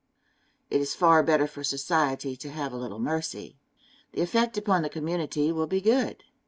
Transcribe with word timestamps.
It 0.71 0.81
is 0.81 0.95
far 0.95 1.21
better 1.21 1.45
for 1.45 1.63
society 1.63 2.35
to 2.35 2.49
have 2.49 2.73
a 2.73 2.77
little 2.77 2.97
mercy. 2.97 3.59
The 4.13 4.21
effect 4.21 4.57
upon 4.57 4.81
the 4.81 4.89
community 4.89 5.51
will 5.51 5.67
be 5.67 5.79
good. 5.79 6.23